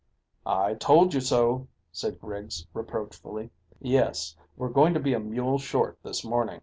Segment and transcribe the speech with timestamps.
[0.47, 3.51] "I told you so," said Griggs reproachfully.
[3.79, 6.59] "Yes, we're going to be a mule short this morning."